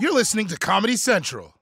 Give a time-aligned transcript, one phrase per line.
[0.00, 1.52] You're listening to Comedy Central.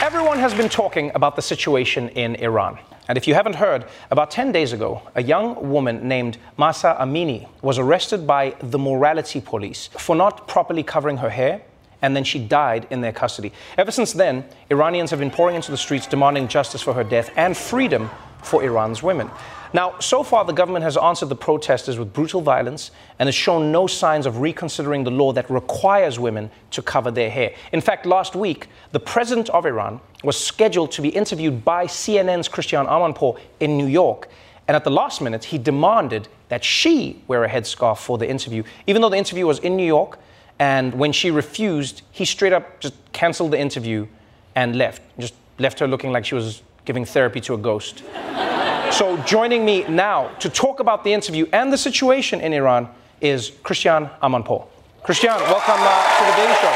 [0.00, 2.78] Everyone has been talking about the situation in Iran.
[3.08, 7.46] And if you haven't heard, about 10 days ago, a young woman named Mahsa Amini
[7.60, 11.60] was arrested by the morality police for not properly covering her hair,
[12.00, 13.52] and then she died in their custody.
[13.76, 17.30] Ever since then, Iranians have been pouring into the streets demanding justice for her death
[17.36, 18.08] and freedom
[18.42, 19.30] for Iran's women.
[19.74, 23.72] Now, so far, the government has answered the protesters with brutal violence and has shown
[23.72, 27.54] no signs of reconsidering the law that requires women to cover their hair.
[27.72, 32.48] In fact, last week, the president of Iran was scheduled to be interviewed by CNN's
[32.48, 34.28] Christiane Amanpour in New York.
[34.68, 38.62] And at the last minute, he demanded that she wear a headscarf for the interview,
[38.86, 40.18] even though the interview was in New York.
[40.58, 44.06] And when she refused, he straight up just canceled the interview
[44.54, 45.02] and left.
[45.18, 48.02] Just left her looking like she was giving therapy to a ghost.
[48.92, 52.90] So, joining me now to talk about the interview and the situation in Iran
[53.22, 54.66] is Christiane Amanpour.
[55.02, 56.72] Christiane, welcome uh, to the Daily Show.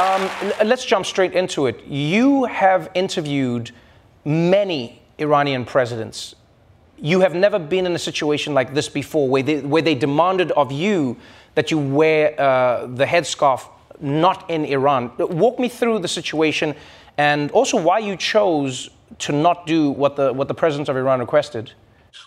[0.00, 0.30] Um,
[0.68, 1.84] let's jump straight into it.
[1.84, 3.72] You have interviewed
[4.24, 6.36] many Iranian presidents.
[6.96, 10.52] You have never been in a situation like this before, where they, where they demanded
[10.52, 11.16] of you
[11.56, 15.10] that you wear uh, the headscarf not in Iran.
[15.18, 16.76] Walk me through the situation
[17.16, 21.20] and also why you chose to not do what the what the president of Iran
[21.20, 21.72] requested?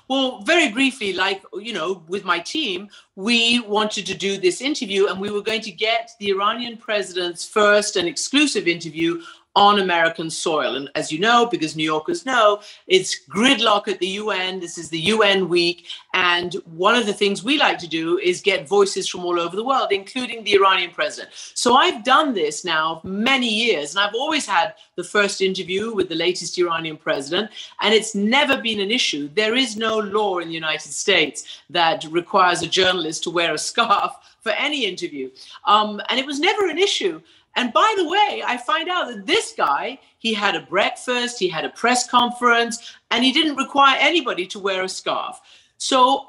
[0.07, 5.07] Well, very briefly, like, you know, with my team, we wanted to do this interview
[5.07, 9.21] and we were going to get the Iranian president's first and exclusive interview
[9.55, 10.75] on American soil.
[10.75, 14.59] And as you know, because New Yorkers know, it's gridlock at the UN.
[14.59, 15.87] This is the UN week.
[16.13, 19.55] And one of the things we like to do is get voices from all over
[19.55, 21.31] the world, including the Iranian president.
[21.33, 26.07] So I've done this now many years, and I've always had the first interview with
[26.07, 27.51] the latest Iranian president,
[27.81, 29.29] and it's never been an issue.
[29.35, 33.57] There is no law in the United States that requires a journalist to wear a
[33.57, 35.29] scarf for any interview.
[35.65, 37.21] Um, and it was never an issue.
[37.55, 41.49] And by the way, I find out that this guy, he had a breakfast, he
[41.49, 45.39] had a press conference, and he didn't require anybody to wear a scarf.
[45.77, 46.27] So,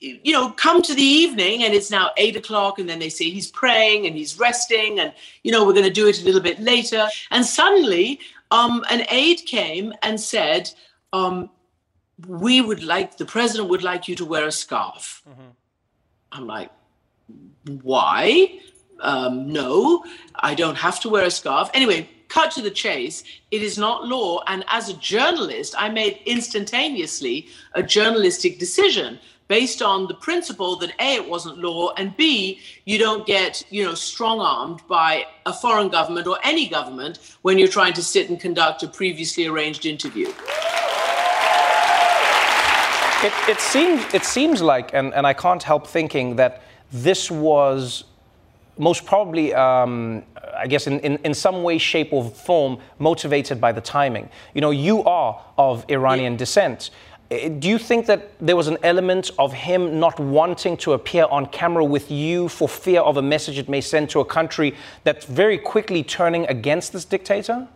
[0.00, 3.28] you know, come to the evening and it's now eight o'clock, and then they say
[3.28, 6.40] he's praying and he's resting, and, you know, we're going to do it a little
[6.40, 7.08] bit later.
[7.30, 8.20] And suddenly,
[8.50, 10.70] um, an aide came and said,
[11.12, 11.50] um,
[12.26, 15.22] we would like, the president would like you to wear a scarf.
[15.28, 15.50] Mm-hmm.
[16.32, 16.70] I'm like,
[17.82, 18.60] why?
[19.04, 20.04] Um, no,
[20.34, 21.70] I don't have to wear a scarf.
[21.74, 24.42] Anyway, cut to the chase, it is not law.
[24.46, 30.90] And as a journalist, I made instantaneously a journalistic decision based on the principle that
[31.00, 35.90] A, it wasn't law, and B, you don't get, you know, strong-armed by a foreign
[35.90, 40.28] government or any government when you're trying to sit and conduct a previously arranged interview.
[43.22, 48.04] It, it seems it seems like, and, and I can't help thinking that this was
[48.78, 50.22] most probably, um,
[50.56, 54.28] I guess, in, in, in, some way, shape, or form, motivated by the timing.
[54.54, 56.38] You know, you are of Iranian yeah.
[56.38, 56.90] descent.
[57.30, 61.26] Eh, do you think that there was an element of him not wanting to appear
[61.30, 64.74] on camera with you for fear of a message it may send to a country
[65.04, 67.68] that's very quickly turning against this dictator?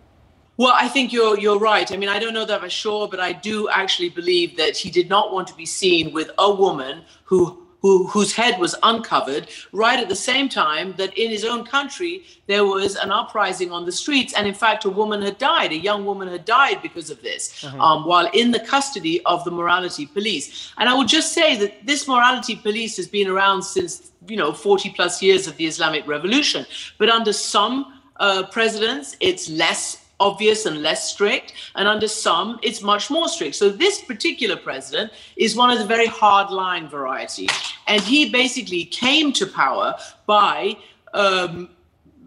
[0.59, 1.91] Well, I think you're you're right.
[1.93, 4.91] I mean, I don't know that for sure, but I do actually believe that he
[4.91, 9.49] did not want to be seen with a woman who who, whose head was uncovered,
[9.73, 13.85] right at the same time that in his own country there was an uprising on
[13.85, 14.35] the streets.
[14.35, 17.65] And in fact, a woman had died, a young woman had died because of this,
[17.65, 17.79] uh-huh.
[17.79, 20.73] um, while in the custody of the morality police.
[20.79, 24.53] And I would just say that this morality police has been around since, you know,
[24.53, 26.67] 40 plus years of the Islamic Revolution.
[26.99, 32.83] But under some uh, presidents, it's less obvious and less strict, and under some, it's
[32.83, 33.55] much more strict.
[33.55, 37.49] So this particular president is one of the very hard line variety,
[37.87, 39.95] and he basically came to power
[40.27, 40.77] by
[41.15, 41.71] um,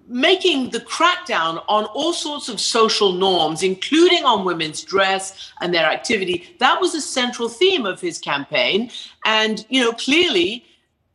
[0.07, 5.85] making the crackdown on all sorts of social norms, including on women's dress and their
[5.85, 6.55] activity.
[6.59, 8.91] That was a central theme of his campaign,
[9.25, 10.65] and you know clearly,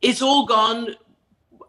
[0.01, 0.95] it's all gone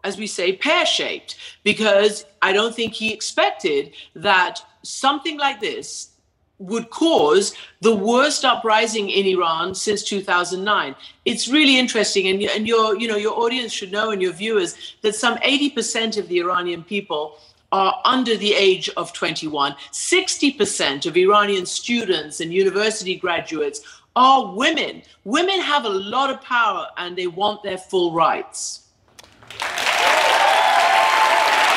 [0.03, 6.11] as we say, pear shaped, because I don't think he expected that something like this
[6.59, 10.93] would cause the worst uprising in Iran since 2009.
[11.23, 14.97] It's really interesting, and, and your, you know, your audience should know and your viewers
[15.01, 17.39] that some 80% of the Iranian people
[17.71, 19.73] are under the age of 21.
[19.91, 23.79] 60% of Iranian students and university graduates
[24.15, 25.01] are women.
[25.23, 28.87] Women have a lot of power and they want their full rights.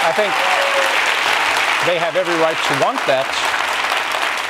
[0.04, 1.11] I think
[1.86, 3.62] they have every right to want that.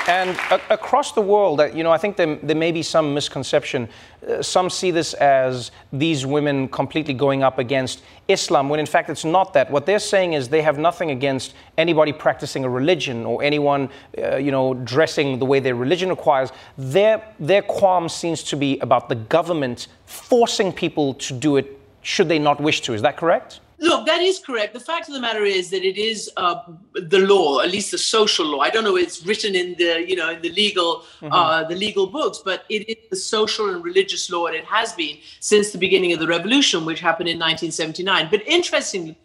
[0.08, 0.36] And
[0.68, 3.88] across the world, uh, you know, I think there, there may be some misconception.
[4.28, 9.10] Uh, some see this as these women completely going up against Islam, when in fact
[9.10, 9.70] it's not that.
[9.70, 14.36] What they're saying is they have nothing against anybody practicing a religion or anyone, uh,
[14.36, 16.50] you know, dressing the way their religion requires.
[16.76, 22.28] Their, their qualm seems to be about the government forcing people to do it should
[22.28, 22.94] they not wish to.
[22.94, 23.60] Is that correct?
[23.82, 24.74] Look, that is correct.
[24.74, 26.60] The fact of the matter is that it is uh,
[26.94, 28.60] the law, at least the social law.
[28.60, 31.32] I don't know; it's written in the you know in the legal mm-hmm.
[31.32, 34.92] uh, the legal books, but it is the social and religious law, and it has
[34.92, 38.28] been since the beginning of the revolution, which happened in 1979.
[38.30, 39.18] But interestingly,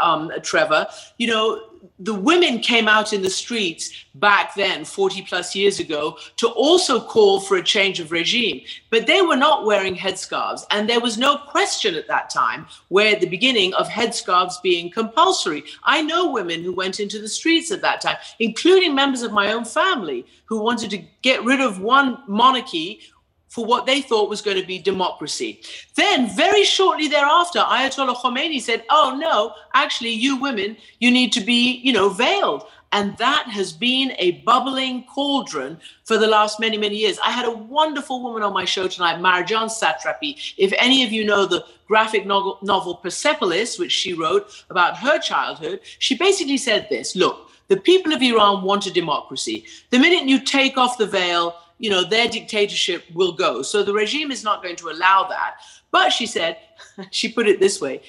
[0.00, 0.86] um, Trevor,
[1.18, 1.60] you know,
[1.98, 7.00] the women came out in the streets back then, 40 plus years ago, to also
[7.00, 8.62] call for a change of regime.
[8.90, 10.64] But they were not wearing headscarves.
[10.70, 14.90] And there was no question at that time, where at the beginning of headscarves being
[14.90, 15.64] compulsory.
[15.84, 19.52] I know women who went into the streets at that time, including members of my
[19.52, 23.00] own family who wanted to get rid of one monarchy
[23.48, 25.60] for what they thought was going to be democracy.
[25.94, 31.40] Then, very shortly thereafter, Ayatollah Khomeini said, "Oh no, actually, you women, you need to
[31.40, 36.78] be, you know, veiled." And that has been a bubbling cauldron for the last many,
[36.78, 37.18] many years.
[37.24, 40.54] I had a wonderful woman on my show tonight, Marjane Satrapi.
[40.56, 45.18] If any of you know the graphic novel, novel Persepolis, which she wrote about her
[45.18, 49.64] childhood, she basically said this Look, the people of Iran want a democracy.
[49.90, 53.62] The minute you take off the veil, you know, their dictatorship will go.
[53.62, 55.56] So the regime is not going to allow that.
[55.90, 56.58] But she said,
[57.10, 58.02] she put it this way,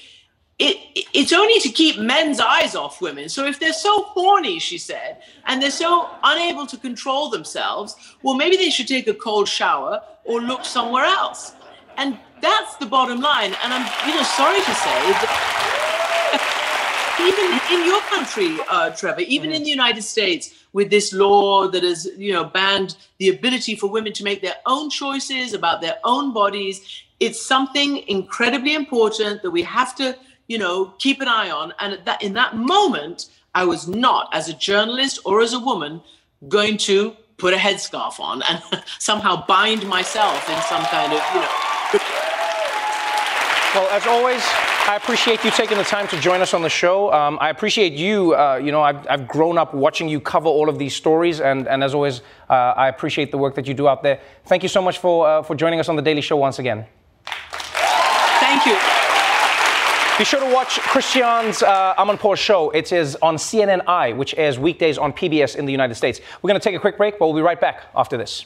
[0.59, 0.77] it,
[1.13, 3.29] it's only to keep men's eyes off women.
[3.29, 8.35] So if they're so horny, she said, and they're so unable to control themselves, well,
[8.35, 11.53] maybe they should take a cold shower or look somewhere else.
[11.97, 13.55] And that's the bottom line.
[13.63, 15.31] And I'm, you know, sorry to say that
[17.21, 19.55] even in your country, uh, Trevor, even mm.
[19.55, 23.89] in the United States, with this law that has, you know, banned the ability for
[23.89, 29.51] women to make their own choices about their own bodies, it's something incredibly important that
[29.51, 30.15] we have to,
[30.47, 31.73] you know, keep an eye on.
[31.79, 36.01] And that in that moment, I was not, as a journalist or as a woman,
[36.47, 38.61] going to put a headscarf on and
[38.99, 41.49] somehow bind myself in some kind of, you know.
[43.73, 47.11] Well, as always, I appreciate you taking the time to join us on the show.
[47.11, 48.33] Um, I appreciate you.
[48.33, 51.67] Uh, you know, I've, I've, grown up watching you cover all of these stories, and,
[51.67, 54.21] and as always, uh, I appreciate the work that you do out there.
[54.45, 56.85] Thank you so much for, uh, for joining us on The Daily Show once again.
[57.25, 58.77] Thank you.
[60.17, 62.69] Be sure to watch Christiane's uh, Amanpour show.
[62.69, 66.21] It is on CNN which airs weekdays on PBS in the United States.
[66.41, 68.45] We're going to take a quick break, but we'll be right back after this.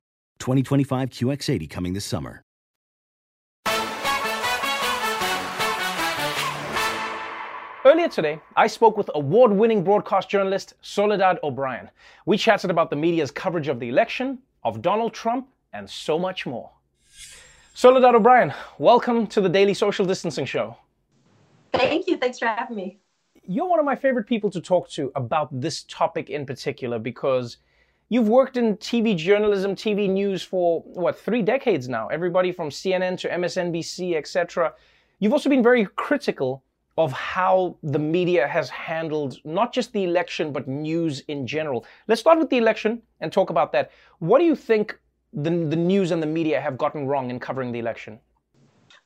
[0.41, 2.41] 2025 QX80 coming this summer.
[7.85, 11.89] Earlier today, I spoke with award winning broadcast journalist Soledad O'Brien.
[12.25, 16.45] We chatted about the media's coverage of the election, of Donald Trump, and so much
[16.45, 16.69] more.
[17.73, 20.75] Soledad O'Brien, welcome to the Daily Social Distancing Show.
[21.71, 22.17] Thank you.
[22.17, 22.99] Thanks for having me.
[23.43, 27.57] You're one of my favorite people to talk to about this topic in particular because
[28.11, 32.09] you've worked in TV journalism, TV news for what, three decades now.
[32.09, 34.73] Everybody from CNN to MSNBC, etc.
[35.19, 36.61] You've also been very critical
[36.97, 41.85] of how the media has handled not just the election, but news in general.
[42.09, 43.91] Let's start with the election and talk about that.
[44.19, 44.99] What do you think
[45.31, 48.19] the, the news and the media have gotten wrong in covering the election?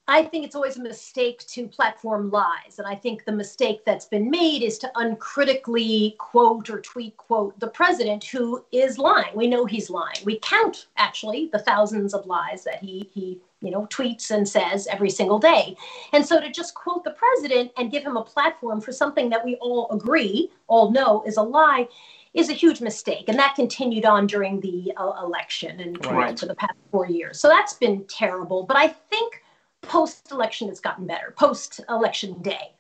[0.07, 2.77] I think it's always a mistake to platform lies.
[2.77, 7.59] And I think the mistake that's been made is to uncritically quote or tweet quote
[7.59, 9.35] the president who is lying.
[9.35, 10.17] We know he's lying.
[10.24, 14.85] We count actually the thousands of lies that he he you know tweets and says
[14.88, 15.75] every single day.
[16.13, 19.43] And so to just quote the president and give him a platform for something that
[19.43, 21.88] we all agree, all know is a lie
[22.35, 23.29] is a huge mistake.
[23.29, 26.38] And that continued on during the uh, election and right.
[26.38, 27.39] for the past 4 years.
[27.39, 29.41] So that's been terrible, but I think
[29.88, 32.72] post election it's gotten better post election day.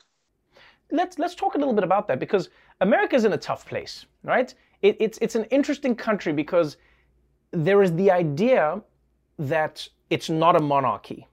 [0.91, 2.49] Let's let's talk a little bit about that because
[2.81, 4.53] america is in a tough place right?
[4.81, 6.77] It, it's it's an interesting country because
[7.51, 8.81] there is the idea
[9.39, 11.27] that it's not a monarchy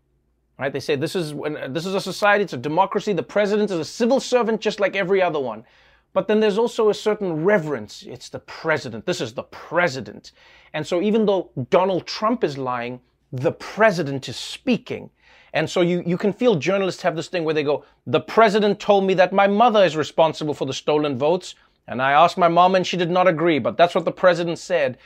[0.58, 0.72] right?
[0.72, 1.34] They say this is
[1.70, 4.94] this is a society it's a democracy the president is a civil servant just like
[4.96, 5.64] every other one.
[6.12, 8.02] But then there's also a certain reverence.
[8.06, 9.06] It's the president.
[9.06, 10.32] This is the president.
[10.74, 13.00] And so even though donald trump is lying
[13.32, 15.10] the president is speaking
[15.54, 18.80] and so you, you can feel journalists have this thing where they go, the president
[18.80, 21.54] told me that my mother is responsible for the stolen votes.
[21.88, 24.58] And I asked my mom and she did not agree, but that's what the president
[24.58, 24.98] said.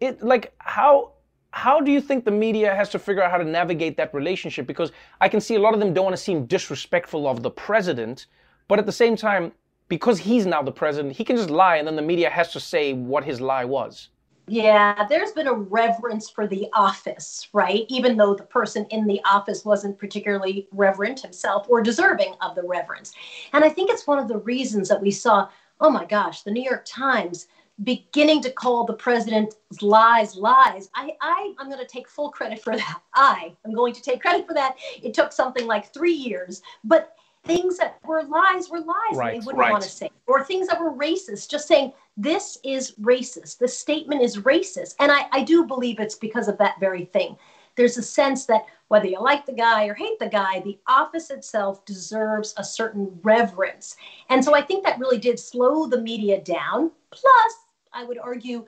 [0.00, 1.12] It like how
[1.52, 4.66] how do you think the media has to figure out how to navigate that relationship?
[4.66, 7.50] Because I can see a lot of them don't want to seem disrespectful of the
[7.50, 8.26] president,
[8.68, 9.52] but at the same time,
[9.88, 12.60] because he's now the president, he can just lie and then the media has to
[12.60, 14.10] say what his lie was.
[14.50, 17.84] Yeah, there's been a reverence for the office, right?
[17.88, 22.64] Even though the person in the office wasn't particularly reverent himself or deserving of the
[22.64, 23.12] reverence.
[23.52, 25.48] And I think it's one of the reasons that we saw,
[25.80, 27.46] oh my gosh, the New York Times
[27.84, 30.90] beginning to call the president's lies lies.
[30.96, 33.02] I, I I'm going to take full credit for that.
[33.14, 34.76] I am going to take credit for that.
[35.00, 39.38] It took something like three years, but things that were lies were lies right, they
[39.38, 39.72] wouldn't right.
[39.72, 43.58] want to say or things that were racist just saying this is racist.
[43.58, 44.94] This statement is racist.
[45.00, 47.36] And I, I do believe it's because of that very thing.
[47.76, 51.30] There's a sense that whether you like the guy or hate the guy the office
[51.30, 53.96] itself deserves a certain reverence.
[54.28, 56.90] And so i think that really did slow the media down.
[57.10, 57.54] Plus
[57.92, 58.64] i would argue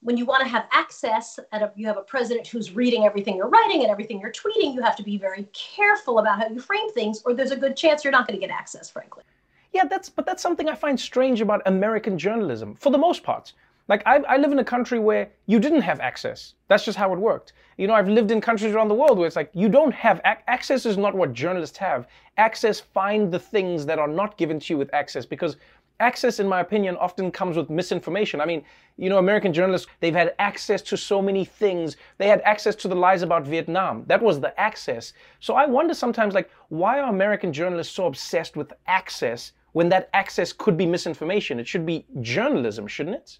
[0.00, 3.48] when you want to have access and you have a president who's reading everything you're
[3.48, 6.90] writing and everything you're tweeting you have to be very careful about how you frame
[6.92, 9.24] things or there's a good chance you're not going to get access frankly.
[9.72, 13.52] Yeah that's but that's something i find strange about american journalism for the most part
[13.88, 16.52] like I, I live in a country where you didn't have access.
[16.68, 17.54] That's just how it worked.
[17.78, 20.20] You know i've lived in countries around the world where it's like you don't have
[20.26, 22.06] ac- access is not what journalists have.
[22.36, 25.56] Access find the things that are not given to you with access because
[26.00, 28.40] access, in my opinion, often comes with misinformation.
[28.40, 28.64] I mean,
[28.96, 31.96] you know, American journalists, they've had access to so many things.
[32.18, 34.04] They had access to the lies about Vietnam.
[34.06, 35.12] That was the access.
[35.40, 40.08] So I wonder sometimes, like, why are American journalists so obsessed with access when that
[40.12, 41.60] access could be misinformation?
[41.60, 43.38] It should be journalism, shouldn't it?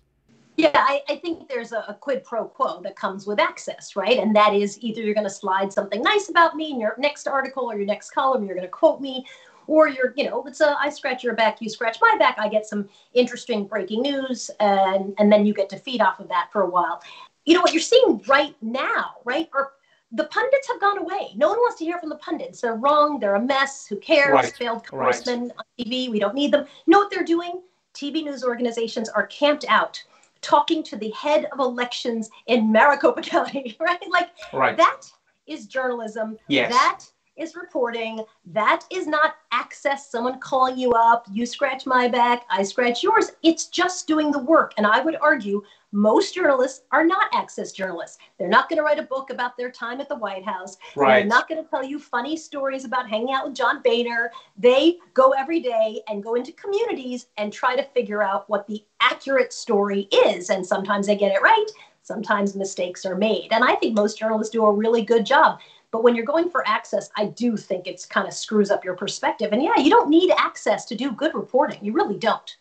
[0.58, 4.18] Yeah, I, I, think there's a, a, quid pro quo that comes with access, right?
[4.18, 7.28] And that is either you're going to slide something nice about me in your next
[7.28, 9.24] article or your next column, you're going to quote me,
[9.68, 12.36] or you're, you know, it's a I scratch your back, you scratch my back.
[12.38, 16.28] I get some interesting breaking news, and and then you get to feed off of
[16.28, 17.00] that for a while.
[17.44, 19.48] You know what you're seeing right now, right?
[19.54, 19.72] Are
[20.12, 21.32] the pundits have gone away.
[21.36, 22.62] No one wants to hear from the pundits.
[22.62, 23.20] They're wrong.
[23.20, 23.86] They're a mess.
[23.86, 24.32] Who cares?
[24.32, 24.52] Right.
[24.56, 25.52] Failed congressmen right.
[25.58, 26.10] on TV.
[26.10, 26.66] We don't need them.
[26.86, 27.60] You know what they're doing?
[27.94, 30.02] TV news organizations are camped out
[30.40, 34.02] talking to the head of elections in Maricopa County, right?
[34.10, 34.76] Like right.
[34.76, 35.02] that
[35.46, 36.38] is journalism.
[36.48, 36.72] Yes.
[36.72, 37.04] That
[37.38, 38.20] is reporting.
[38.46, 43.32] That is not access, someone calling you up, you scratch my back, I scratch yours.
[43.42, 44.74] It's just doing the work.
[44.76, 48.18] And I would argue Most journalists are not access journalists.
[48.38, 50.76] They're not going to write a book about their time at the White House.
[50.94, 51.20] Right.
[51.20, 54.30] They're not going to tell you funny stories about hanging out with John Boehner.
[54.58, 58.84] They go every day and go into communities and try to figure out what the
[59.00, 60.50] accurate story is.
[60.50, 61.66] And sometimes they get it right,
[62.02, 63.48] sometimes mistakes are made.
[63.50, 65.58] And I think most journalists do a really good job.
[65.90, 68.94] But when you're going for access, I do think it's kind of screws up your
[68.94, 69.52] perspective.
[69.52, 71.82] And yeah, you don't need access to do good reporting.
[71.82, 72.56] You really don't.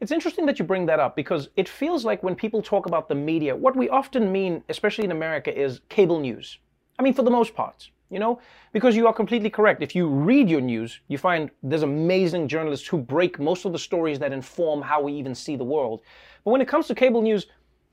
[0.00, 3.08] It's interesting that you bring that up because it feels like when people talk about
[3.08, 6.58] the media, what we often mean, especially in America, is cable news.
[6.98, 8.38] I mean, for the most part, you know,
[8.72, 9.82] because you are completely correct.
[9.82, 13.78] If you read your news, you find there's amazing journalists who break most of the
[13.78, 16.02] stories that inform how we even see the world.
[16.44, 17.46] But when it comes to cable news,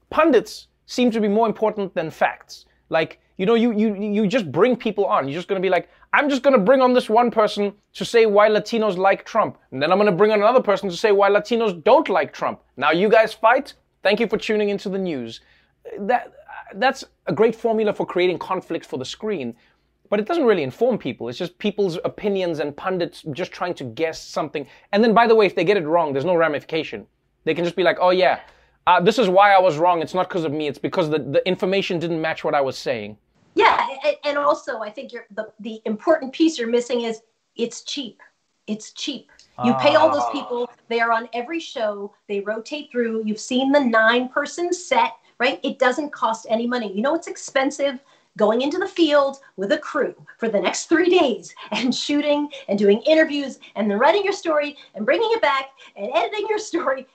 [0.09, 2.65] pundits seem to be more important than facts.
[2.89, 5.27] Like, you know, you you you just bring people on.
[5.27, 8.25] You're just gonna be like, I'm just gonna bring on this one person to say
[8.25, 11.29] why Latinos like Trump, and then I'm gonna bring on another person to say why
[11.29, 12.61] Latinos don't like Trump.
[12.77, 13.73] Now you guys fight.
[14.03, 15.41] Thank you for tuning into the news.
[15.99, 16.33] That
[16.75, 19.55] that's a great formula for creating conflict for the screen,
[20.09, 21.27] but it doesn't really inform people.
[21.27, 24.65] It's just people's opinions and pundits just trying to guess something.
[24.93, 27.05] And then, by the way, if they get it wrong, there's no ramification.
[27.43, 28.39] They can just be like, oh yeah,
[28.87, 30.01] uh, this is why I was wrong.
[30.01, 30.67] It's not because of me.
[30.67, 33.17] It's because the, the information didn't match what I was saying.
[33.55, 33.87] Yeah,
[34.23, 37.21] and also I think you're, the the important piece you're missing is
[37.55, 38.21] it's cheap.
[38.67, 39.31] It's cheap.
[39.63, 40.31] You pay all those Ah.
[40.31, 40.69] people.
[40.89, 42.13] They are on every show.
[42.27, 43.23] They rotate through.
[43.25, 45.59] You've seen the nine person set, right?
[45.63, 46.91] It doesn't cost any money.
[46.91, 47.99] You know it's expensive
[48.37, 52.77] going into the field with a crew for the next three days and shooting and
[52.77, 57.07] doing interviews and then writing your story and bringing it back and editing your story.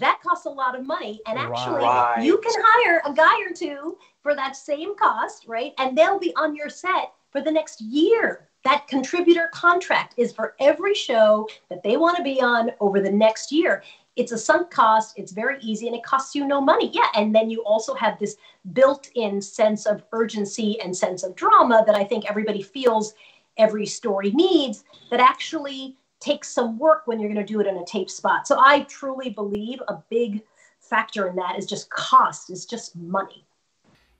[0.00, 1.20] That costs a lot of money.
[1.26, 2.22] And actually, Right.
[2.22, 3.96] you can hire a guy or two
[4.26, 5.72] for that same cost, right?
[5.78, 8.48] And they'll be on your set for the next year.
[8.64, 13.08] That contributor contract is for every show that they want to be on over the
[13.08, 13.84] next year.
[14.16, 16.90] It's a sunk cost, it's very easy, and it costs you no money.
[16.92, 17.06] Yeah.
[17.14, 18.34] And then you also have this
[18.72, 23.14] built in sense of urgency and sense of drama that I think everybody feels
[23.58, 27.76] every story needs that actually takes some work when you're going to do it in
[27.76, 28.48] a tape spot.
[28.48, 30.42] So I truly believe a big
[30.80, 33.45] factor in that is just cost, is just money.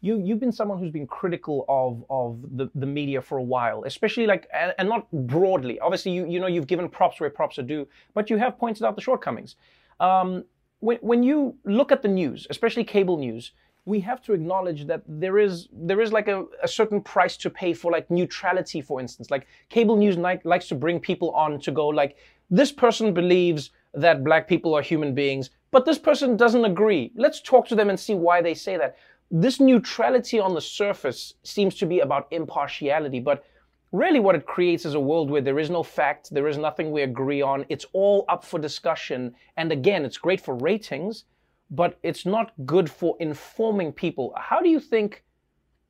[0.06, 3.84] You you've been someone who's been critical of of the, the media for a while,
[3.84, 5.78] especially like and, and not broadly.
[5.80, 8.84] Obviously, you you know you've given props where props are due, but you have pointed
[8.84, 9.56] out the shortcomings.
[10.00, 10.44] Um,
[10.80, 13.52] when when you look at the news, especially cable news,
[13.86, 17.48] we have to acknowledge that there is there is like a, a certain price to
[17.48, 19.30] pay for like neutrality, for instance.
[19.30, 22.16] Like cable news like, likes to bring people on to go like
[22.50, 27.12] this person believes that black people are human beings, but this person doesn't agree.
[27.16, 28.96] Let's talk to them and see why they say that
[29.30, 33.44] this neutrality on the surface seems to be about impartiality, but
[33.92, 36.90] really what it creates is a world where there is no fact, there is nothing
[36.90, 39.34] we agree on, it's all up for discussion.
[39.56, 41.24] And again, it's great for ratings,
[41.70, 44.32] but it's not good for informing people.
[44.36, 45.24] How do you think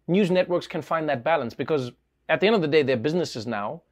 [0.08, 1.54] news networks can find that balance?
[1.54, 1.92] Because
[2.28, 3.82] at the end of the day, they're businesses now,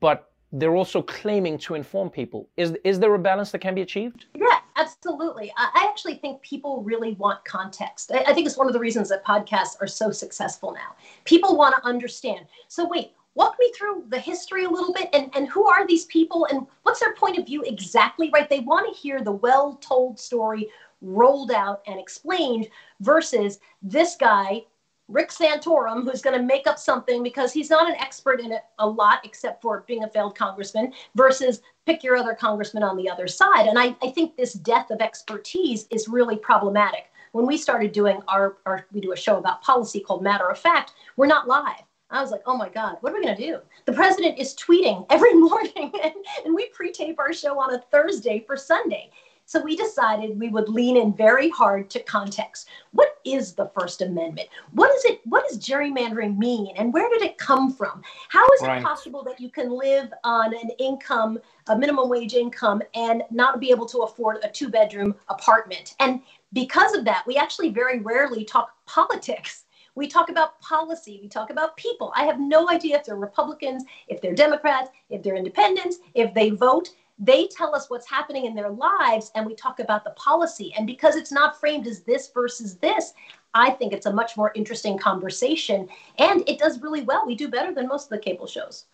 [0.00, 2.48] but they're also claiming to inform people.
[2.56, 4.26] Is, is there a balance that can be achieved?
[4.36, 5.52] Yeah, absolutely.
[5.56, 8.10] I actually think people really want context.
[8.12, 10.96] I, I think it's one of the reasons that podcasts are so successful now.
[11.24, 12.46] People want to understand.
[12.68, 16.04] So, wait, walk me through the history a little bit and, and who are these
[16.06, 18.48] people and what's their point of view exactly, right?
[18.48, 20.68] They want to hear the well told story
[21.00, 22.68] rolled out and explained
[23.00, 24.62] versus this guy
[25.08, 28.62] Rick Santorum, who's going to make up something because he's not an expert in it
[28.78, 33.08] a lot, except for being a failed congressman, versus pick your other congressman on the
[33.08, 33.66] other side.
[33.66, 37.10] And I, I think this death of expertise is really problematic.
[37.32, 40.58] When we started doing our, our, we do a show about policy called Matter of
[40.58, 41.82] Fact, we're not live.
[42.10, 43.58] I was like, oh my God, what are we going to do?
[43.86, 46.14] The president is tweeting every morning, and,
[46.44, 49.10] and we pre tape our show on a Thursday for Sunday.
[49.46, 52.68] So we decided we would lean in very hard to context.
[52.92, 54.48] What is the First Amendment?
[54.72, 55.20] What is it?
[55.24, 56.74] What does gerrymandering mean?
[56.76, 58.02] And where did it come from?
[58.30, 58.78] How is Right.
[58.78, 63.60] it possible that you can live on an income, a minimum wage income, and not
[63.60, 65.94] be able to afford a two bedroom apartment?
[66.00, 66.22] And
[66.54, 69.64] because of that, we actually very rarely talk politics.
[69.94, 71.20] We talk about policy.
[71.22, 72.12] We talk about people.
[72.16, 76.50] I have no idea if they're Republicans, if they're Democrats, if they're independents, if they
[76.50, 76.90] vote.
[77.18, 80.74] They tell us what's happening in their lives, and we talk about the policy.
[80.76, 83.14] And because it's not framed as this versus this,
[83.54, 85.88] I think it's a much more interesting conversation.
[86.18, 87.24] And it does really well.
[87.26, 88.86] We do better than most of the cable shows.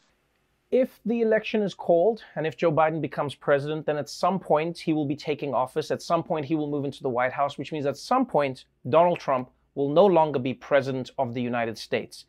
[0.70, 4.78] if the election is called and if Joe Biden becomes president, then at some point
[4.78, 5.90] he will be taking office.
[5.90, 8.66] At some point he will move into the White House, which means at some point
[8.88, 12.26] Donald Trump will no longer be president of the United States.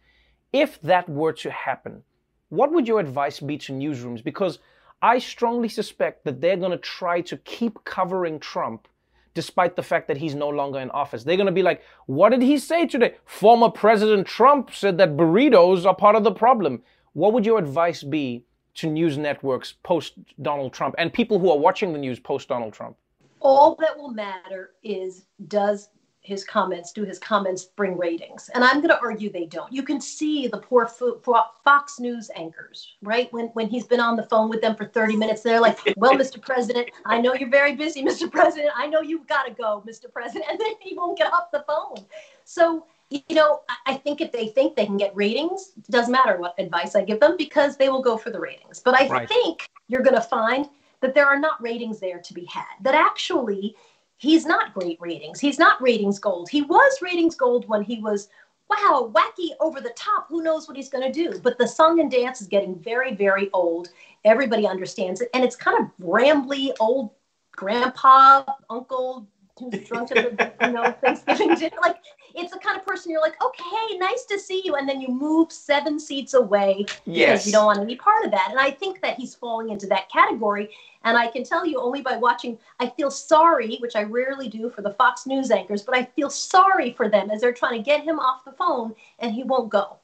[0.54, 2.04] If that were to happen,
[2.50, 4.24] what would your advice be to newsrooms?
[4.24, 4.60] Because
[5.02, 8.88] I strongly suspect that they're going to try to keep covering Trump
[9.34, 11.24] despite the fact that he's no longer in office.
[11.24, 13.16] They're going to be like, what did he say today?
[13.26, 16.84] Former President Trump said that burritos are part of the problem.
[17.14, 18.44] What would your advice be
[18.76, 22.74] to news networks post Donald Trump and people who are watching the news post Donald
[22.74, 22.98] Trump?
[23.40, 25.90] All that will matter is does
[26.22, 28.50] his comments do his comments bring ratings.
[28.54, 29.72] And i'm going to argue they don't.
[29.74, 33.32] You can see the poor fox news anchors right?
[33.34, 36.14] When when he's been on the phone with them for 30 minutes they're like well
[36.14, 38.72] mr president i know you're very busy mr president.
[38.76, 40.46] I know you've got to go mr president.
[40.52, 42.06] And then he won't get off the phone.
[42.44, 46.38] So you know i think if they think they can get ratings it doesn't matter
[46.38, 48.80] what advice i give them because they will go for the ratings.
[48.80, 49.28] But i right.
[49.28, 50.70] think you're going to find
[51.02, 53.76] that there are not ratings there to be had that actually
[54.22, 55.40] he's not great ratings.
[55.40, 56.48] He's not ratings gold.
[56.48, 58.30] He was ratings gold when he was
[58.70, 60.28] wow, wacky over the top.
[60.30, 61.40] Who knows what he's going to do?
[61.40, 63.90] But the song and dance is getting very, very old.
[64.24, 65.30] Everybody understands it.
[65.34, 67.10] And it's kind of rambly, old
[67.52, 69.28] grandpa, uncle,
[69.60, 71.78] who's drunk at the you know Thanksgiving dinner.
[71.82, 71.98] Like
[72.36, 75.10] it's the kind of person you're like, okay, nice to see you, and then you
[75.10, 77.30] move seven seats away yes.
[77.30, 78.48] because you don't want to be part of that.
[78.50, 80.70] And I think that he's falling into that category.
[81.04, 84.70] And I can tell you only by watching, I feel sorry, which I rarely do
[84.70, 87.84] for the Fox News anchors, but I feel sorry for them as they're trying to
[87.84, 89.98] get him off the phone and he won't go.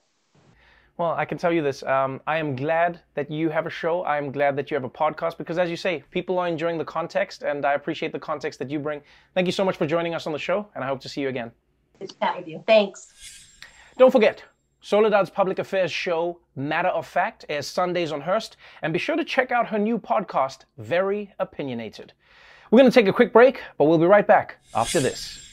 [0.98, 1.84] Well, I can tell you this.
[1.84, 4.02] Um, I am glad that you have a show.
[4.02, 6.80] I am glad that you have a podcast because, as you say, people are enjoying
[6.80, 9.02] the context, and I appreciate the context that you bring.
[9.36, 11.22] Thank you so much for joining us on the show, and I hope to see
[11.22, 11.52] you again.
[12.00, 12.64] It's chat with you.
[12.68, 13.14] Thanks.
[13.98, 14.44] Don't forget,
[14.82, 19.26] Soledad's public affairs show, Matter of Fact, airs Sundays on Hearst, and be sure to
[19.26, 22.14] check out her new podcast, Very Opinionated.
[22.70, 25.44] We're going to take a quick break, but we'll be right back after this.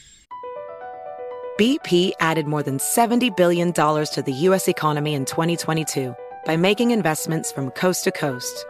[1.59, 4.67] BP added more than $70 billion to the U.S.
[4.67, 6.13] economy in 2022
[6.45, 8.65] by making investments from coast to coast.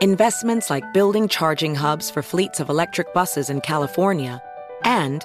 [0.00, 4.40] Investments like building charging hubs for fleets of electric buses in California
[4.84, 5.24] and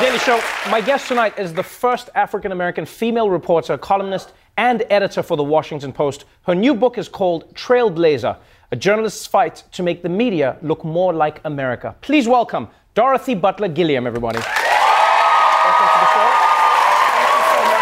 [0.00, 0.40] Daily Show.
[0.70, 5.44] My guest tonight is the first African American female reporter, columnist, and editor for the
[5.44, 6.24] Washington Post.
[6.46, 8.38] Her new book is called Trailblazer
[8.70, 11.94] A Journalist's Fight to Make the Media Look More Like America.
[12.00, 14.38] Please welcome Dorothy Butler Gilliam, everybody.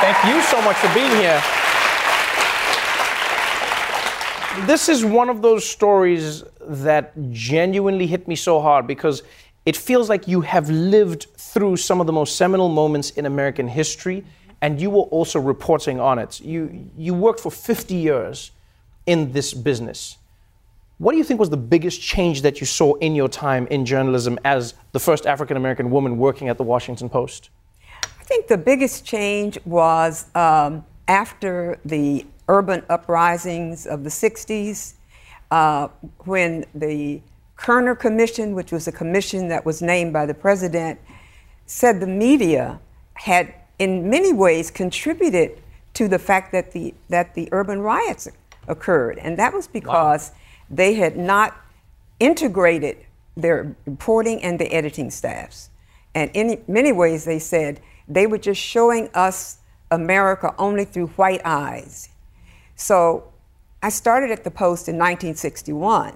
[0.01, 1.41] Thank you so much for being here.
[4.67, 9.23] This is one of those stories that genuinely hit me so hard because
[9.67, 13.69] it feels like you have lived through some of the most seminal moments in American
[13.69, 14.25] history
[14.61, 16.41] and you were also reporting on it.
[16.41, 18.51] You, you worked for 50 years
[19.07, 20.19] in this business.
[20.99, 23.85] What do you think was the biggest change that you saw in your time in
[23.85, 27.51] journalism as the first African American woman working at the Washington Post?
[28.03, 34.95] I think the biggest change was um, after the urban uprisings of the 60s,
[35.51, 35.89] uh,
[36.25, 37.23] when the
[37.59, 40.99] Kerner Commission, which was a commission that was named by the president,
[41.67, 42.81] said the media
[43.15, 45.61] had in many ways contributed
[45.95, 48.29] to the fact that the, that the urban riots
[48.69, 49.19] occurred.
[49.19, 50.37] And that was because wow.
[50.71, 51.57] they had not
[52.21, 52.97] integrated
[53.37, 55.71] their reporting and the editing staffs.
[56.15, 59.59] And in many ways, they said they were just showing us
[59.91, 62.09] America only through white eyes.
[62.77, 63.33] So
[63.83, 66.15] I started at the Post in 1961.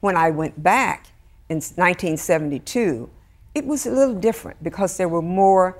[0.00, 1.08] When I went back
[1.48, 3.08] in 1972,
[3.54, 5.78] it was a little different because there were more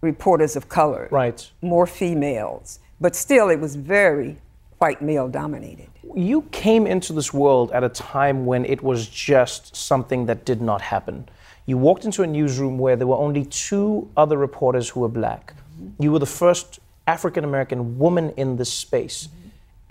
[0.00, 1.50] reporters of color, right?
[1.60, 4.36] More females, but still, it was very
[4.78, 5.88] white male dominated.
[6.14, 10.60] You came into this world at a time when it was just something that did
[10.60, 11.28] not happen.
[11.66, 15.54] You walked into a newsroom where there were only two other reporters who were black.
[16.00, 19.28] You were the first African American woman in this space.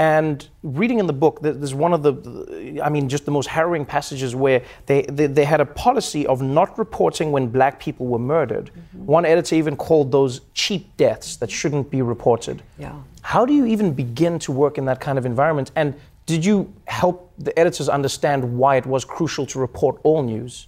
[0.01, 3.85] And reading in the book, there's one of the, I mean, just the most harrowing
[3.85, 8.17] passages where they, they, they had a policy of not reporting when black people were
[8.17, 8.71] murdered.
[8.71, 9.05] Mm-hmm.
[9.05, 12.63] One editor even called those cheap deaths that shouldn't be reported.
[12.79, 12.95] Yeah.
[13.21, 15.69] How do you even begin to work in that kind of environment?
[15.75, 15.93] And
[16.25, 20.65] did you help the editors understand why it was crucial to report all news?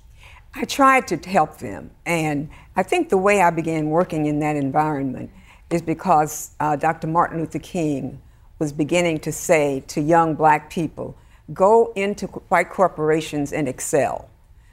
[0.53, 1.89] I tried to help them.
[2.05, 5.31] And I think the way I began working in that environment
[5.71, 7.07] is because uh, Dr.
[7.07, 8.21] Martin Luther King
[8.59, 11.17] was beginning to say to young black people,
[11.53, 14.29] go into white corporations and excel.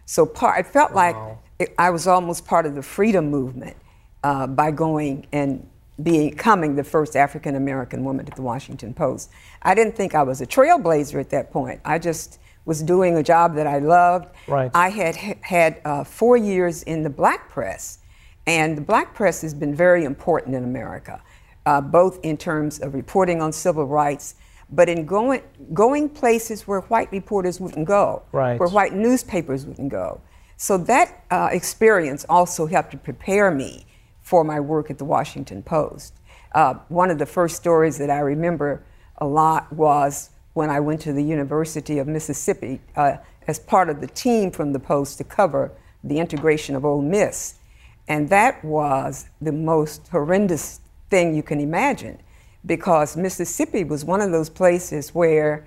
[0.06, 0.96] So part, it felt wow.
[0.96, 3.76] like it, I was almost part of the freedom movement
[4.22, 5.66] uh, by going and
[6.02, 9.30] becoming the first African American woman at the Washington Post.
[9.62, 11.80] I didn't think I was a trailblazer at that point.
[11.84, 14.28] I just was doing a job that I loved.
[14.46, 14.70] Right.
[14.74, 17.98] I had had uh, four years in the black press,
[18.46, 21.22] and the black press has been very important in America,
[21.70, 24.34] uh, both in terms of reporting on civil rights,
[24.72, 25.40] but in going
[25.72, 28.58] going places where white reporters wouldn't go, right.
[28.58, 30.20] where white newspapers wouldn't go.
[30.56, 33.86] So that uh, experience also helped to prepare me
[34.20, 36.12] for my work at the Washington Post.
[36.52, 38.82] Uh, one of the first stories that I remember
[39.18, 44.00] a lot was when I went to the University of Mississippi uh, as part of
[44.00, 45.70] the team from the Post to cover
[46.02, 47.54] the integration of Ole Miss.
[48.08, 50.80] And that was the most horrendous
[51.10, 52.18] thing you can imagine
[52.66, 55.66] because Mississippi was one of those places where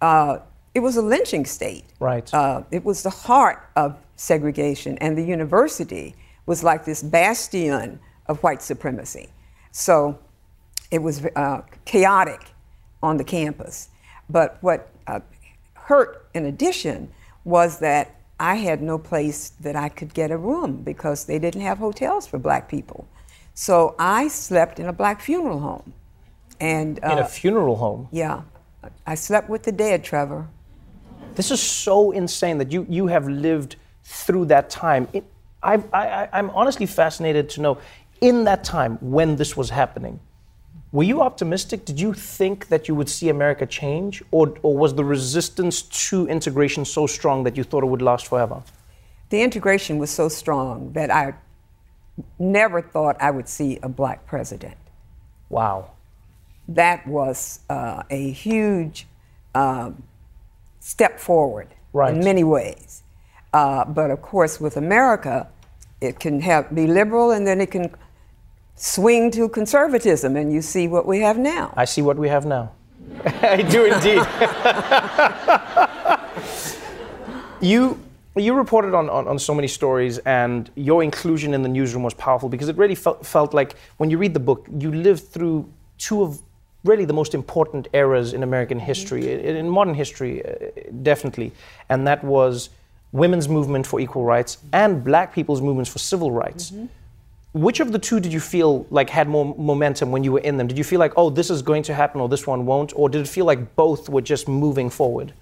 [0.00, 0.38] uh,
[0.74, 1.84] it was a lynching state.
[2.00, 2.32] Right.
[2.32, 6.14] Uh, it was the heart of segregation, and the university
[6.46, 9.28] was like this bastion of white supremacy.
[9.70, 10.18] So
[10.90, 12.52] it was uh, chaotic
[13.02, 13.88] on the campus.
[14.28, 15.20] But what uh,
[15.74, 17.10] hurt in addition
[17.44, 21.60] was that I had no place that I could get a room because they didn't
[21.60, 23.06] have hotels for black people.
[23.54, 25.92] So I slept in a black funeral home.
[26.60, 28.08] And uh, in a funeral home?
[28.10, 28.42] Yeah.
[29.06, 30.48] I slept with the dead, Trevor.
[31.34, 35.08] This is so insane that you, you have lived through that time.
[35.12, 35.24] It,
[35.62, 37.78] I, I, I'm honestly fascinated to know
[38.20, 40.20] in that time when this was happening,
[40.92, 41.84] were you optimistic?
[41.84, 44.22] Did you think that you would see America change?
[44.30, 48.26] Or, or was the resistance to integration so strong that you thought it would last
[48.26, 48.62] forever?
[49.30, 51.34] The integration was so strong that I
[52.38, 54.76] never thought I would see a black president.
[55.48, 55.92] Wow.
[56.68, 59.06] That was uh, a huge
[59.54, 60.02] um,
[60.80, 62.14] step forward right.
[62.14, 63.02] in many ways.
[63.52, 65.48] Uh, but of course, with America,
[66.00, 67.94] it can have, be liberal and then it can
[68.74, 71.72] swing to conservatism, and you see what we have now.
[71.76, 72.72] I see what we have now.
[73.24, 74.22] I do indeed.
[77.60, 78.00] you
[78.36, 82.14] you reported on, on, on, so many stories, and your inclusion in the newsroom was
[82.14, 85.70] powerful because it really felt, felt like when you read the book, you lived through
[85.98, 86.40] two of
[86.84, 90.54] really the most important eras in American history, in, in modern history, uh,
[91.02, 91.52] definitely.
[91.88, 92.70] And that was
[93.12, 96.70] women's movement for equal rights and black people's movements for civil rights.
[96.70, 96.86] Mm-hmm.
[97.54, 100.56] Which of the two did you feel like had more momentum when you were in
[100.56, 100.66] them?
[100.66, 102.94] Did you feel like, oh, this is going to happen or this one won't?
[102.96, 105.34] Or did it feel like both were just moving forward?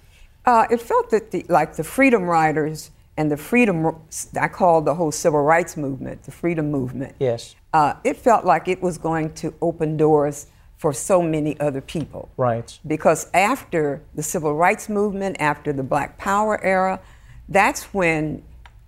[0.45, 3.95] Uh, it felt that the, like the freedom riders and the freedom,
[4.39, 7.15] I call the whole civil rights movement, the freedom movement.
[7.19, 7.55] Yes.
[7.73, 12.29] Uh, it felt like it was going to open doors for so many other people.
[12.37, 12.79] Right.
[12.87, 16.99] Because after the civil rights movement, after the Black Power era,
[17.47, 18.41] that's when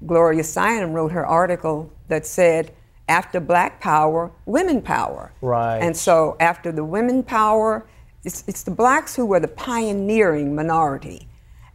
[0.07, 2.71] Gloria Steinem wrote her article that said,
[3.09, 5.31] after black power, women power.
[5.41, 5.79] Right.
[5.79, 7.85] And so after the women power,
[8.23, 11.27] it's, it's the blacks who were the pioneering minority.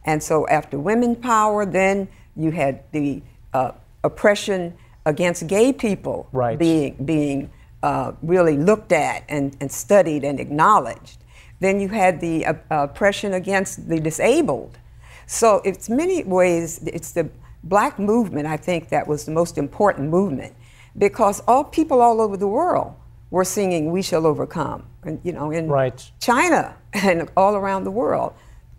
[0.05, 3.21] And so after women power, then you had the
[3.53, 3.71] uh,
[4.03, 6.57] oppression against gay people right.
[6.57, 7.51] being, being
[7.83, 11.17] uh, really looked at and, and studied and acknowledged.
[11.59, 14.77] Then you had the uh, oppression against the disabled.
[15.25, 17.29] So it's many ways, it's the
[17.63, 20.55] black movement, I think, that was the most important movement
[20.97, 22.93] because all people all over the world
[23.29, 26.11] were singing "We Shall Overcome," and you know, in right.
[26.19, 28.33] China and all around the world,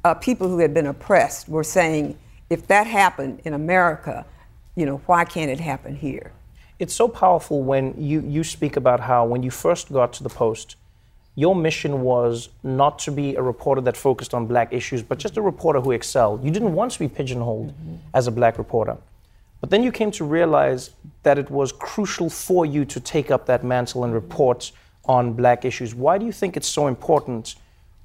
[0.04, 4.24] uh, people who had been oppressed were saying, "If that happened in America,
[4.74, 6.32] you know, why can't it happen here?"
[6.78, 10.30] It's so powerful when you you speak about how when you first got to the
[10.30, 10.76] post,
[11.34, 15.36] your mission was not to be a reporter that focused on black issues, but just
[15.36, 16.44] a reporter who excelled.
[16.44, 17.96] You didn't want to be pigeonholed mm-hmm.
[18.14, 18.96] as a black reporter.
[19.60, 20.90] But then you came to realize
[21.22, 24.72] that it was crucial for you to take up that mantle and report
[25.04, 25.94] on black issues.
[25.94, 27.56] Why do you think it's so important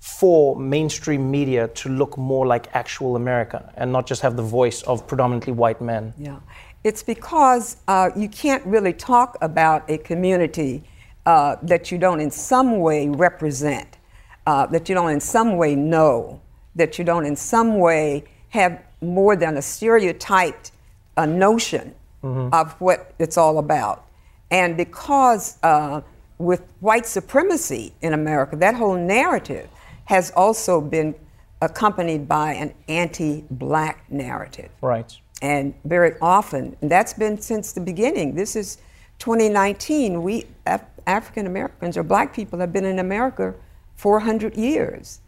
[0.05, 4.83] for mainstream media to look more like actual America and not just have the voice
[4.83, 6.13] of predominantly white men?
[6.15, 6.37] Yeah.
[6.83, 10.83] It's because uh, you can't really talk about a community
[11.25, 13.97] uh, that you don't in some way represent,
[14.45, 16.39] uh, that you don't in some way know,
[16.75, 20.71] that you don't in some way have more than a stereotyped
[21.17, 22.53] uh, notion mm-hmm.
[22.53, 24.05] of what it's all about.
[24.51, 26.01] And because uh,
[26.37, 29.67] with white supremacy in America, that whole narrative
[30.05, 31.15] has also been
[31.61, 34.69] accompanied by an anti black narrative.
[34.81, 35.15] Right.
[35.41, 38.35] And very often, and that's been since the beginning.
[38.35, 38.77] This is
[39.19, 40.23] 2019.
[40.23, 43.53] We, Af- African Americans or black people, have been in America
[43.95, 45.19] 400 years.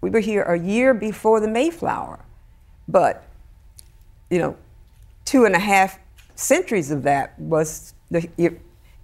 [0.00, 2.20] We were here a year before the Mayflower.
[2.88, 3.24] But,
[4.30, 4.56] you know,
[5.24, 5.98] two and a half
[6.36, 8.28] centuries of that was the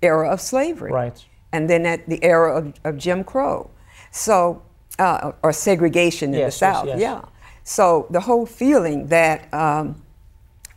[0.00, 0.92] era of slavery.
[0.92, 1.24] Right.
[1.52, 3.70] And then at the era of, of Jim Crow.
[4.10, 4.62] So,
[4.98, 6.86] uh, or segregation in yes, the South.
[6.86, 7.22] Yes, yes.
[7.22, 7.28] Yeah.
[7.64, 10.02] So the whole feeling that um,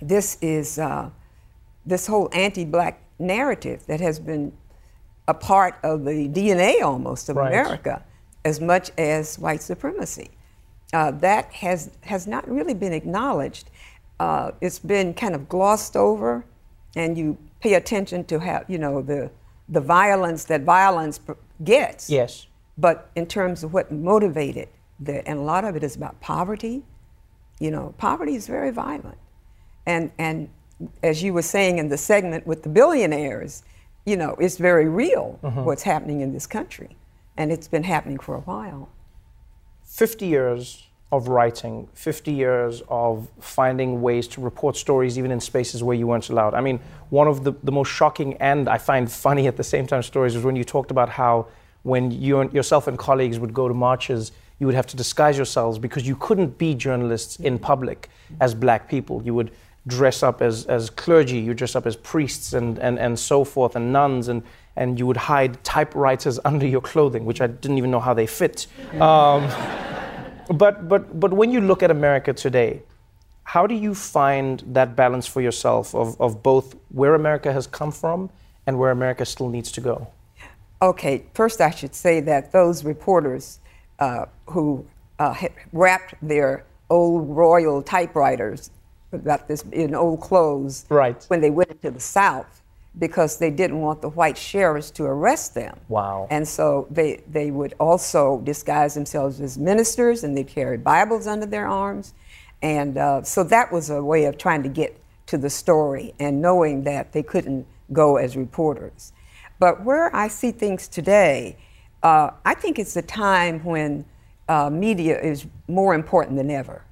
[0.01, 1.09] this is uh,
[1.85, 4.53] this whole anti-black narrative that has been
[5.27, 7.47] a part of the DNA almost of right.
[7.47, 8.03] America,
[8.43, 10.29] as much as white supremacy.
[10.93, 13.69] Uh, that has has not really been acknowledged.
[14.19, 16.45] Uh, it's been kind of glossed over,
[16.95, 19.31] and you pay attention to how you know the
[19.67, 21.19] the violence that violence
[21.63, 22.09] gets.
[22.09, 22.47] Yes.
[22.77, 26.83] But in terms of what motivated that, and a lot of it is about poverty.
[27.59, 29.17] You know, poverty is very violent,
[29.85, 30.49] and and
[31.03, 33.63] as you were saying in the segment with the billionaires,
[34.05, 35.63] you know, it's very real mm-hmm.
[35.63, 36.97] what's happening in this country,
[37.37, 38.89] and it's been happening for a while.
[39.85, 45.83] 50 years of writing, 50 years of finding ways to report stories even in spaces
[45.83, 46.53] where you weren't allowed.
[46.53, 49.87] I mean, one of the, the most shocking and I find funny at the same
[49.87, 51.47] time stories was when you talked about how
[51.85, 55.77] when you yourself and colleagues would go to marches, you would have to disguise yourselves
[55.77, 58.09] because you couldn't be journalists in public
[58.41, 59.21] as black people.
[59.23, 59.51] You would
[59.85, 63.75] dress up as, as clergy, you dress up as priests and, and, and so forth,
[63.75, 64.41] and nuns, and,
[64.75, 68.25] and you would hide typewriters under your clothing, which I didn't even know how they
[68.25, 68.65] fit.
[68.99, 69.47] Um,
[70.57, 72.81] but, but, but when you look at America today,
[73.43, 77.91] how do you find that balance for yourself of, of both where America has come
[77.91, 78.31] from
[78.65, 80.07] and where America still needs to go?
[80.81, 83.59] Okay, first I should say that those reporters
[83.99, 84.85] uh, who
[85.19, 85.35] uh,
[85.71, 88.69] wrapped their old royal typewriters
[89.11, 91.23] about this in old clothes right.
[91.29, 92.61] when they went to the South
[92.99, 95.77] because they didn't want the white sheriffs to arrest them.
[95.89, 96.27] Wow.
[96.29, 101.45] And so they, they would also disguise themselves as ministers and they carry Bibles under
[101.45, 102.13] their arms.
[102.61, 106.41] And uh, so that was a way of trying to get to the story and
[106.41, 109.11] knowing that they couldn't go as reporters.
[109.59, 111.57] But where I see things today,
[112.03, 114.05] uh, I think it's a time when
[114.47, 116.83] uh, media is more important than ever.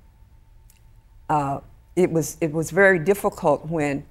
[1.30, 1.60] Uh,
[1.95, 4.06] it, was, it was very difficult when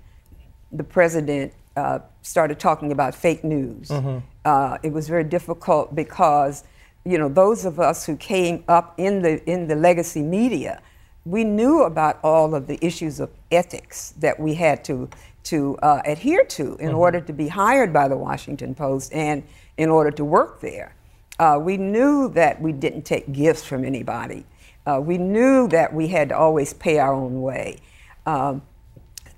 [0.71, 3.89] the president uh, started talking about fake news.
[3.89, 4.19] Mm-hmm.
[4.45, 6.65] Uh, it was very difficult because,
[7.05, 10.83] you know, those of us who came up in the in the legacy media,
[11.25, 15.09] we knew about all of the issues of ethics that we had to
[15.45, 16.97] to uh, adhere to in mm-hmm.
[16.97, 19.43] order to be hired by the Washington Post and
[19.77, 20.95] in order to work there.
[21.39, 24.45] Uh, we knew that we didn't take gifts from anybody.
[24.87, 27.79] Uh, we knew that we had to always pay our own way.
[28.27, 28.63] Um,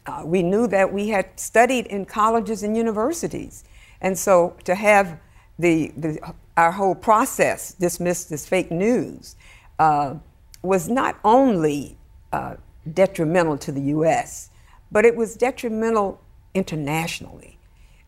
[0.06, 3.64] uh, we knew that we had studied in colleges and universities.
[4.00, 5.18] And so to have
[5.58, 9.36] the, the our whole process dismissed as fake news
[9.78, 10.14] uh,
[10.62, 11.96] was not only
[12.32, 12.56] uh,
[12.92, 14.50] detrimental to the U.S.,
[14.94, 16.20] but it was detrimental
[16.54, 17.58] internationally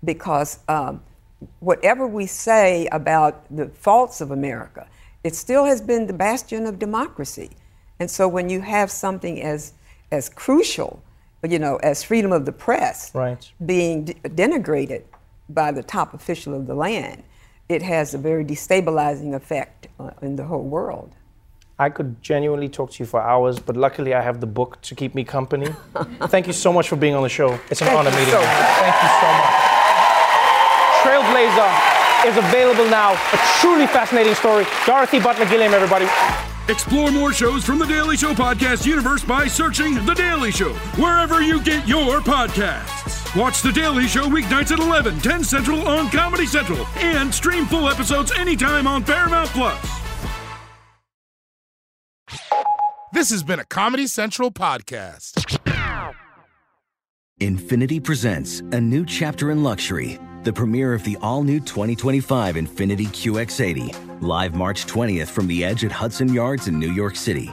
[0.05, 1.03] because um,
[1.59, 4.87] whatever we say about the faults of America,
[5.25, 7.51] it still has been the bastion of democracy.
[7.99, 9.72] And so when you have something as,
[10.12, 11.03] as crucial
[11.42, 13.51] you know, as freedom of the press right.
[13.64, 15.03] being de- denigrated
[15.49, 17.22] by the top official of the land,
[17.68, 21.14] it has a very destabilizing effect uh, in the whole world.
[21.79, 24.95] I could genuinely talk to you for hours, but luckily I have the book to
[24.95, 25.69] keep me company.
[26.29, 27.59] Thank you so much for being on the show.
[27.71, 28.47] It's an Thank honor you meeting so you.
[28.47, 28.57] much.
[28.81, 29.67] Thank you so much.
[31.05, 33.12] Trailblazer is available now.
[33.12, 34.67] A truly fascinating story.
[34.87, 36.07] Dorothy Butler Gilliam, everybody.
[36.69, 41.40] Explore more shows from the Daily Show podcast universe by searching The Daily Show wherever
[41.40, 43.37] you get your podcasts.
[43.37, 47.88] Watch The Daily Show weeknights at 11, 10 Central on Comedy Central, and stream full
[47.88, 49.96] episodes anytime on Paramount Plus.
[53.17, 55.58] This has been a Comedy Central podcast.
[57.40, 63.08] Infiniti presents a new chapter in luxury the premiere of the all new 2025 Infiniti
[63.08, 67.52] QX80, live March 20th from the edge at Hudson Yards in New York City,